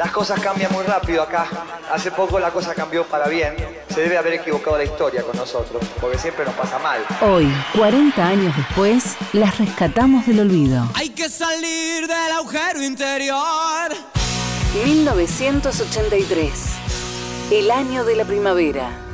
[0.00, 1.46] Las cosas cambian muy rápido acá.
[1.92, 3.54] Hace poco la cosa cambió para bien.
[3.92, 7.04] Se debe haber equivocado la historia con nosotros, porque siempre nos pasa mal.
[7.20, 10.88] Hoy, 40 años después, las rescatamos del olvido.
[10.94, 13.90] Hay que salir del agujero interior.
[14.86, 16.50] 1983,
[17.50, 19.09] el año de la primavera.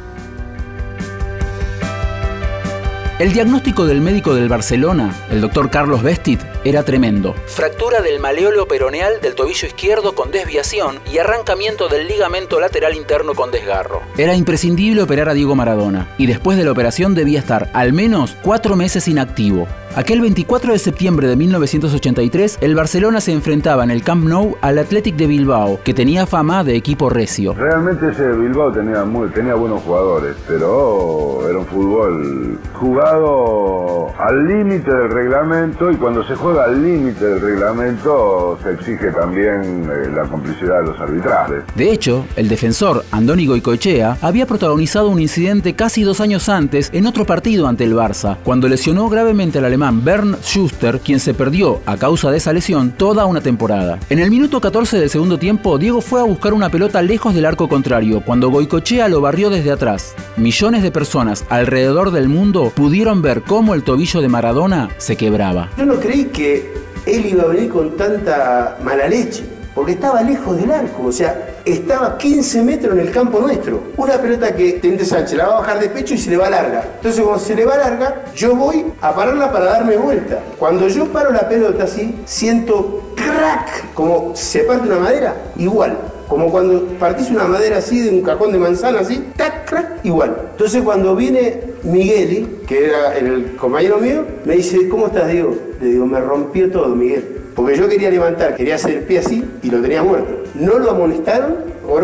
[3.18, 7.34] El diagnóstico del médico del Barcelona, el doctor Carlos Bestit, era tremendo.
[7.46, 13.32] Fractura del maleolo peroneal del tobillo izquierdo con desviación y arrancamiento del ligamento lateral interno
[13.32, 14.02] con desgarro.
[14.18, 18.36] Era imprescindible operar a Diego Maradona y después de la operación debía estar al menos
[18.42, 19.66] cuatro meses inactivo.
[19.94, 24.76] Aquel 24 de septiembre de 1983, el Barcelona se enfrentaba en el Camp Nou al
[24.78, 27.54] Athletic de Bilbao, que tenía fama de equipo recio.
[27.54, 34.92] Realmente ese Bilbao tenía, muy, tenía buenos jugadores, pero era un fútbol jugado al límite
[34.92, 40.24] del reglamento y cuando se juega al límite del reglamento se exige también eh, la
[40.24, 41.62] complicidad de los arbitrajes.
[41.76, 47.06] De hecho, el defensor Andoni Goicoechea había protagonizado un incidente casi dos años antes en
[47.06, 51.80] otro partido ante el Barça, cuando lesionó gravemente al alemán Bernd Schuster, quien se perdió
[51.86, 54.00] a causa de esa lesión toda una temporada.
[54.10, 57.46] En el minuto 14 del segundo tiempo, Diego fue a buscar una pelota lejos del
[57.46, 60.14] arco contrario, cuando Goicochea lo barrió desde atrás.
[60.36, 65.70] Millones de personas alrededor del mundo pudieron ver cómo el tobillo de Maradona se quebraba.
[65.76, 66.72] Yo no creí que
[67.04, 69.44] él iba a venir con tanta mala leche,
[69.74, 73.82] porque estaba lejos del arco, o sea, estaba 15 metros en el campo nuestro.
[73.98, 76.48] Una pelota que Tente Sánchez la va a bajar de pecho y se le va
[76.48, 76.84] larga.
[76.96, 80.40] Entonces cuando se le va larga, yo voy a pararla para darme vuelta.
[80.58, 85.98] Cuando yo paro la pelota así, siento crack, como se parte una madera, igual.
[86.28, 90.36] Como cuando partís una madera así de un cajón de manzana así, tac, crack, igual.
[90.52, 95.54] Entonces cuando viene Migueli, que era el compañero mío, me dice, ¿cómo estás, Diego?
[95.80, 97.36] Le digo, me rompió todo, Miguel.
[97.54, 100.42] Porque yo quería levantar, quería hacer el pie así y lo tenía muerto.
[100.54, 101.56] No lo amonestaron,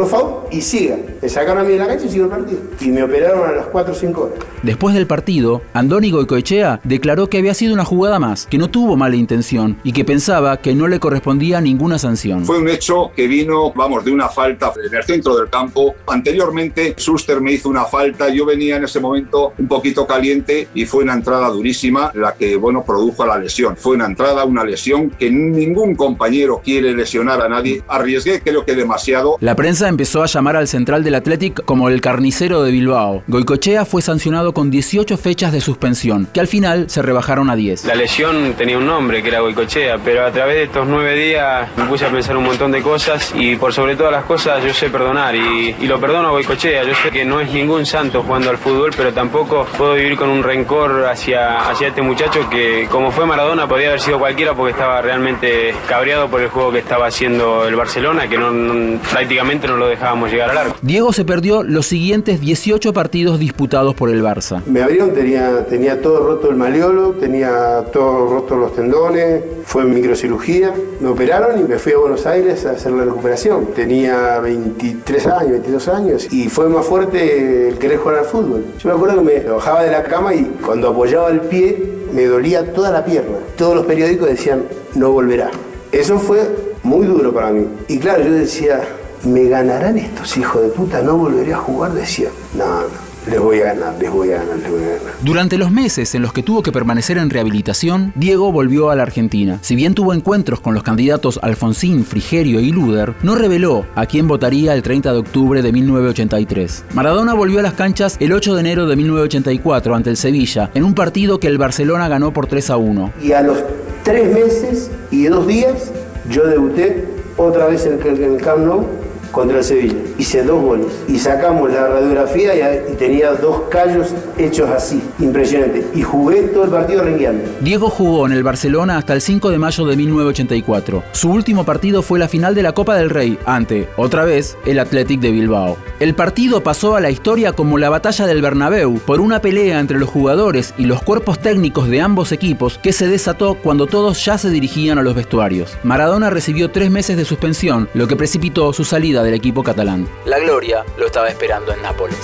[0.07, 0.97] foul y siga.
[1.21, 2.61] Me sacaron a mí de la cancha y siguió el partido.
[2.81, 4.39] Y me operaron a las 4 o 5 horas.
[4.63, 8.97] Después del partido, Andoni Goicoechea declaró que había sido una jugada más, que no tuvo
[8.97, 12.45] mala intención y que pensaba que no le correspondía ninguna sanción.
[12.45, 15.95] Fue un hecho que vino, vamos, de una falta en el centro del campo.
[16.07, 20.85] Anteriormente, Schuster me hizo una falta, yo venía en ese momento un poquito caliente y
[20.87, 23.77] fue una entrada durísima la que, bueno, produjo la lesión.
[23.77, 27.83] Fue una entrada, una lesión que ningún compañero quiere lesionar a nadie.
[27.89, 29.37] Arriesgué, creo que demasiado.
[29.41, 33.23] La prensa empezó a llamar al central del Athletic como el carnicero de Bilbao.
[33.27, 37.85] Goicochea fue sancionado con 18 fechas de suspensión, que al final se rebajaron a 10.
[37.87, 41.69] La lesión tenía un nombre, que era Goicochea, pero a través de estos nueve días
[41.77, 44.73] me puse a pensar un montón de cosas y por sobre todas las cosas yo
[44.75, 46.85] sé perdonar y, lo perdono a Goicochea.
[46.85, 50.29] Yo sé que no es ningún santo jugando al fútbol, pero tampoco puedo vivir con
[50.29, 54.73] un rencor hacia, hacia este muchacho que como fue Maradona podía haber sido cualquiera porque
[54.73, 59.77] estaba realmente cabreado por el juego que estaba haciendo el Barcelona, que no- prácticamente no
[59.77, 60.77] lo dejábamos llegar al arco.
[60.83, 64.63] Diego se perdió los siguientes 18 partidos disputados por el Barça.
[64.67, 70.73] Me abrieron, tenía, tenía todo roto el maleolo, tenía todo roto los tendones, fue microcirugía.
[71.01, 73.67] Me operaron y me fui a Buenos Aires a hacer la recuperación.
[73.75, 78.65] Tenía 23 años, 22 años y fue más fuerte el querer jugar al fútbol.
[78.79, 82.27] Yo me acuerdo que me bajaba de la cama y cuando apoyaba el pie me
[82.27, 83.39] dolía toda la pierna.
[83.57, 84.65] Todos los periódicos decían,
[84.95, 85.51] no volverá.
[85.91, 86.41] Eso fue
[86.83, 87.67] muy duro para mí.
[87.89, 88.81] Y claro, yo decía,
[89.25, 91.03] ¿me ganarán estos hijos de puta?
[91.03, 91.93] ¿No volveré a jugar?
[91.93, 93.13] Decía, no, no.
[93.31, 95.15] Les voy a ganar, les voy a ganar, les voy a ganar.
[95.23, 99.05] Durante los meses en los que tuvo que permanecer en rehabilitación, Diego volvió a la
[99.05, 99.61] Argentina.
[99.63, 104.27] Si bien tuvo encuentros con los candidatos Alfonsín, Frigerio y Luder, no reveló a quién
[104.27, 106.87] votaría el 30 de octubre de 1983.
[106.95, 110.83] Maradona volvió a las canchas el 8 de enero de 1984 ante el Sevilla, en
[110.83, 113.13] un partido que el Barcelona ganó por 3 a 1.
[113.23, 113.59] Y a los
[114.03, 115.93] tres meses y dos días
[116.29, 119.02] yo debuté otra vez en el, en el Camp Nou
[119.33, 119.97] contra el Sevilla.
[120.19, 125.85] Hice dos goles y sacamos la radiografía y, y tenía dos callos hechos así, impresionante.
[125.95, 127.45] Y jugué todo el partido rengueando.
[127.61, 131.03] Diego jugó en el Barcelona hasta el 5 de mayo de 1984.
[131.13, 134.79] Su último partido fue la final de la Copa del Rey ante, otra vez, el
[134.79, 135.77] Athletic de Bilbao.
[135.99, 139.99] El partido pasó a la historia como la batalla del Bernabéu por una pelea entre
[139.99, 144.37] los jugadores y los cuerpos técnicos de ambos equipos que se desató cuando todos ya
[144.39, 145.77] se dirigían a los vestuarios.
[145.83, 150.09] Maradona recibió tres meses de suspensión, lo que precipitó su salida del equipo catalán.
[150.25, 152.19] La gloria lo estaba esperando en Nápoles.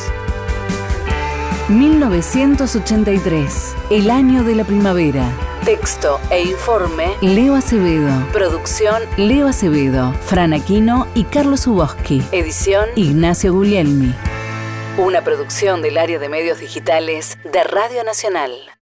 [1.68, 5.30] 1983, el año de la primavera.
[5.66, 8.10] Texto e informe Leo Acevedo.
[8.32, 12.22] Producción Leo Acevedo, Fran Aquino y Carlos Uboski.
[12.32, 14.14] Edición Ignacio Guglielmi.
[14.96, 18.70] Una producción del área de medios digitales de Radio Nacional.